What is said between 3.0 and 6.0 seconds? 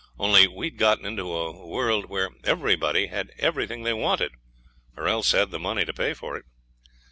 had everything they wanted, or else had the money to